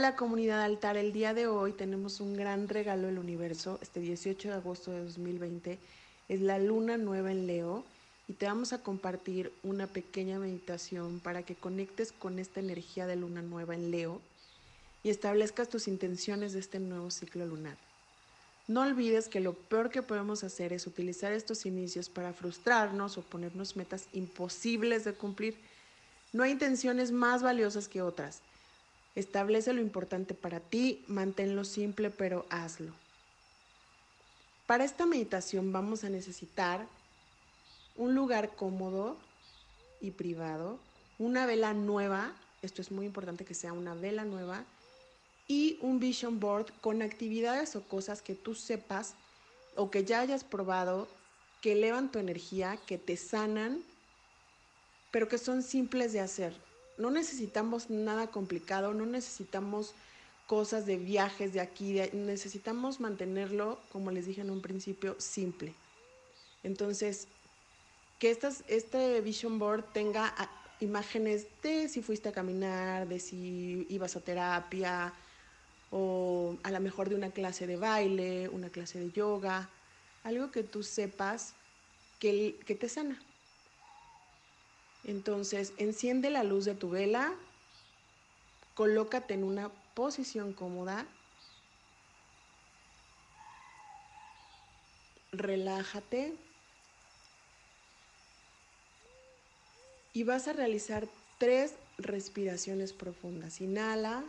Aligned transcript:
Hola 0.00 0.16
comunidad 0.16 0.62
altar, 0.62 0.96
el 0.96 1.12
día 1.12 1.34
de 1.34 1.46
hoy 1.46 1.74
tenemos 1.74 2.20
un 2.20 2.34
gran 2.34 2.70
regalo 2.70 3.08
del 3.08 3.18
universo. 3.18 3.78
Este 3.82 4.00
18 4.00 4.48
de 4.48 4.54
agosto 4.54 4.92
de 4.92 5.04
2020 5.04 5.78
es 6.30 6.40
la 6.40 6.58
luna 6.58 6.96
nueva 6.96 7.30
en 7.30 7.46
Leo 7.46 7.84
y 8.26 8.32
te 8.32 8.46
vamos 8.46 8.72
a 8.72 8.82
compartir 8.82 9.52
una 9.62 9.86
pequeña 9.86 10.38
meditación 10.38 11.20
para 11.20 11.42
que 11.42 11.54
conectes 11.54 12.12
con 12.12 12.38
esta 12.38 12.60
energía 12.60 13.06
de 13.06 13.16
luna 13.16 13.42
nueva 13.42 13.74
en 13.74 13.90
Leo 13.90 14.22
y 15.02 15.10
establezcas 15.10 15.68
tus 15.68 15.86
intenciones 15.86 16.54
de 16.54 16.60
este 16.60 16.78
nuevo 16.78 17.10
ciclo 17.10 17.44
lunar. 17.44 17.76
No 18.68 18.80
olvides 18.80 19.28
que 19.28 19.40
lo 19.40 19.52
peor 19.52 19.90
que 19.90 20.00
podemos 20.00 20.44
hacer 20.44 20.72
es 20.72 20.86
utilizar 20.86 21.34
estos 21.34 21.66
inicios 21.66 22.08
para 22.08 22.32
frustrarnos 22.32 23.18
o 23.18 23.20
ponernos 23.20 23.76
metas 23.76 24.06
imposibles 24.14 25.04
de 25.04 25.12
cumplir. 25.12 25.58
No 26.32 26.42
hay 26.42 26.52
intenciones 26.52 27.12
más 27.12 27.42
valiosas 27.42 27.86
que 27.86 28.00
otras. 28.00 28.40
Establece 29.14 29.72
lo 29.72 29.80
importante 29.80 30.34
para 30.34 30.60
ti, 30.60 31.04
manténlo 31.08 31.64
simple, 31.64 32.10
pero 32.10 32.46
hazlo. 32.50 32.92
Para 34.66 34.84
esta 34.84 35.04
meditación 35.04 35.72
vamos 35.72 36.04
a 36.04 36.10
necesitar 36.10 36.86
un 37.96 38.14
lugar 38.14 38.54
cómodo 38.54 39.16
y 40.00 40.12
privado, 40.12 40.78
una 41.18 41.44
vela 41.44 41.74
nueva, 41.74 42.32
esto 42.62 42.80
es 42.80 42.92
muy 42.92 43.06
importante 43.06 43.44
que 43.44 43.54
sea 43.54 43.72
una 43.72 43.94
vela 43.94 44.24
nueva, 44.24 44.64
y 45.48 45.78
un 45.82 45.98
vision 45.98 46.38
board 46.38 46.72
con 46.80 47.02
actividades 47.02 47.74
o 47.74 47.82
cosas 47.82 48.22
que 48.22 48.36
tú 48.36 48.54
sepas 48.54 49.14
o 49.74 49.90
que 49.90 50.04
ya 50.04 50.20
hayas 50.20 50.44
probado, 50.44 51.08
que 51.60 51.72
elevan 51.72 52.12
tu 52.12 52.20
energía, 52.20 52.78
que 52.86 52.98
te 52.98 53.16
sanan, 53.16 53.82
pero 55.10 55.26
que 55.26 55.38
son 55.38 55.64
simples 55.64 56.12
de 56.12 56.20
hacer. 56.20 56.69
No 57.00 57.10
necesitamos 57.10 57.90
nada 57.90 58.26
complicado, 58.28 58.92
no 58.94 59.06
necesitamos 59.06 59.94
cosas 60.46 60.84
de 60.84 60.96
viajes 60.96 61.52
de 61.52 61.60
aquí, 61.60 62.00
necesitamos 62.12 63.00
mantenerlo, 63.00 63.78
como 63.92 64.10
les 64.10 64.26
dije 64.26 64.42
en 64.42 64.50
un 64.50 64.60
principio, 64.60 65.16
simple. 65.18 65.72
Entonces, 66.62 67.26
que 68.18 68.30
estas, 68.30 68.64
este 68.68 69.20
vision 69.22 69.58
board 69.58 69.84
tenga 69.94 70.34
ah, 70.36 70.50
imágenes 70.80 71.46
de 71.62 71.88
si 71.88 72.02
fuiste 72.02 72.28
a 72.28 72.32
caminar, 72.32 73.08
de 73.08 73.18
si 73.18 73.86
ibas 73.88 74.16
a 74.16 74.20
terapia, 74.20 75.14
o 75.90 76.56
a 76.62 76.70
lo 76.70 76.80
mejor 76.80 77.08
de 77.08 77.14
una 77.14 77.30
clase 77.30 77.66
de 77.66 77.76
baile, 77.76 78.48
una 78.50 78.68
clase 78.68 79.00
de 79.00 79.10
yoga, 79.10 79.68
algo 80.22 80.50
que 80.50 80.62
tú 80.62 80.82
sepas 80.82 81.54
que, 82.18 82.56
que 82.66 82.74
te 82.74 82.88
sana. 82.88 83.18
Entonces, 85.10 85.74
enciende 85.76 86.30
la 86.30 86.44
luz 86.44 86.64
de 86.64 86.76
tu 86.76 86.88
vela, 86.88 87.36
colócate 88.74 89.34
en 89.34 89.42
una 89.42 89.72
posición 89.94 90.52
cómoda, 90.52 91.08
relájate 95.32 96.38
y 100.12 100.22
vas 100.22 100.46
a 100.46 100.52
realizar 100.52 101.08
tres 101.38 101.80
respiraciones 101.98 102.92
profundas. 102.92 103.60
Inhala. 103.60 104.24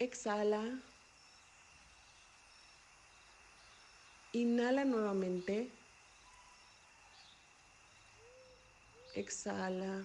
Exhala. 0.00 0.82
Inhala 4.32 4.84
nuevamente. 4.84 5.77
Exhala. 9.14 10.02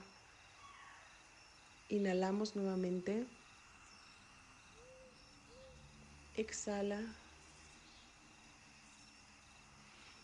Inhalamos 1.90 2.56
nuevamente. 2.56 3.26
Exhala. 6.36 7.00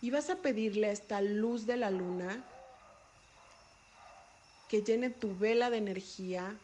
Y 0.01 0.11
vas 0.11 0.29
a 0.29 0.37
pedirle 0.37 0.87
a 0.87 0.91
esta 0.91 1.21
luz 1.21 1.65
de 1.65 1.77
la 1.77 1.91
luna 1.91 2.43
que 4.69 4.81
llene 4.81 5.09
tu 5.09 5.35
vela 5.35 5.69
de 5.69 5.77
energía 5.77 6.55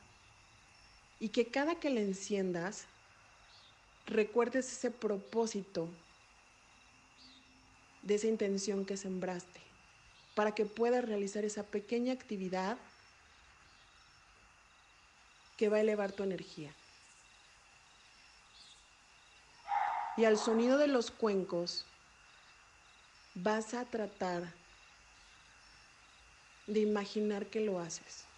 y 1.19 1.29
que 1.29 1.47
cada 1.47 1.75
que 1.79 1.89
la 1.89 2.01
enciendas 2.01 2.85
recuerdes 4.05 4.71
ese 4.71 4.91
propósito 4.91 5.89
de 8.03 8.15
esa 8.15 8.27
intención 8.27 8.85
que 8.85 8.97
sembraste, 8.97 9.59
para 10.35 10.53
que 10.53 10.65
puedas 10.65 11.03
realizar 11.03 11.45
esa 11.45 11.63
pequeña 11.63 12.13
actividad 12.13 12.77
que 15.57 15.69
va 15.69 15.77
a 15.77 15.81
elevar 15.81 16.11
tu 16.11 16.23
energía. 16.23 16.75
Y 20.17 20.25
al 20.25 20.37
sonido 20.37 20.77
de 20.77 20.87
los 20.87 21.11
cuencos 21.11 21.85
vas 23.35 23.73
a 23.73 23.85
tratar 23.85 24.53
de 26.67 26.79
imaginar 26.79 27.45
que 27.47 27.61
lo 27.61 27.79
haces. 27.79 28.34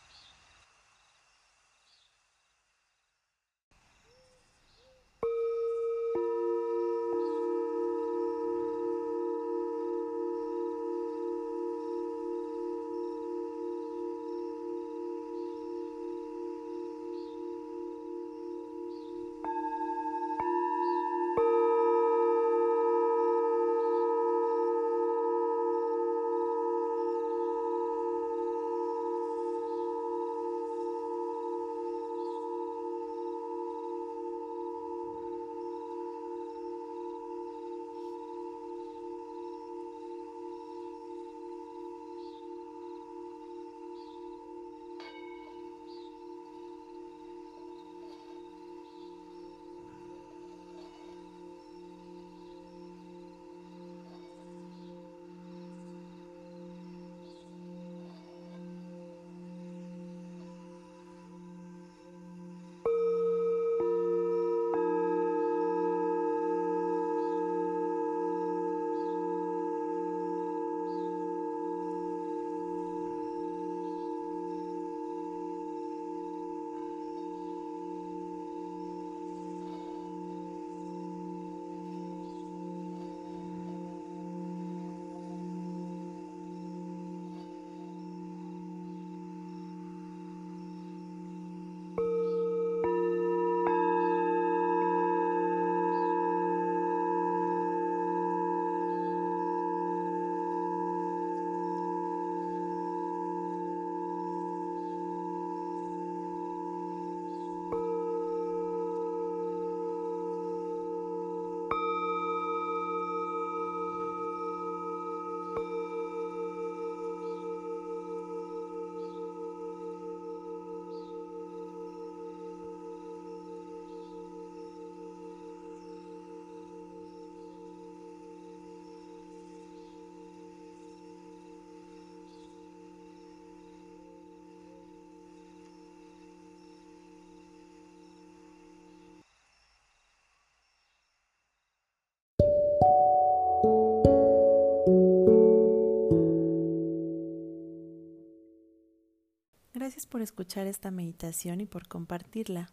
Gracias 149.77 150.07
por 150.07 150.23
escuchar 150.23 150.65
esta 150.65 150.89
meditación 150.89 151.61
y 151.61 151.67
por 151.67 151.87
compartirla. 151.87 152.71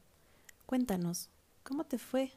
Cuéntanos, 0.65 1.29
¿cómo 1.63 1.85
te 1.85 1.99
fue? 1.99 2.33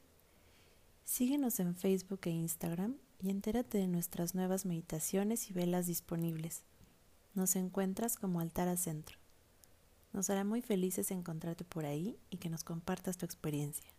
Síguenos 1.06 1.62
en 1.62 1.74
Facebook 1.74 2.20
e 2.24 2.32
Instagram 2.32 2.98
y 3.22 3.30
entérate 3.30 3.78
de 3.78 3.88
nuestras 3.88 4.36
nuevas 4.36 4.66
meditaciones 4.66 5.50
y 5.50 5.54
velas 5.54 5.88
disponibles. 5.88 6.64
Nos 7.34 7.56
encuentras 7.56 8.18
como 8.18 8.42
Altara 8.42 8.76
Centro. 8.76 9.18
Nos 10.12 10.30
hará 10.30 10.44
muy 10.44 10.62
felices 10.62 11.12
encontrarte 11.12 11.64
por 11.64 11.86
ahí 11.86 12.20
y 12.30 12.36
que 12.36 12.50
nos 12.50 12.66
compartas 12.66 13.16
tu 13.16 13.26
experiencia. 13.26 13.90